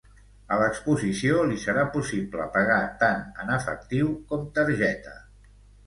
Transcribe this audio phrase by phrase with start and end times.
[0.53, 5.19] A l'exposició li serà possible pagar tant en efectiu com targeta.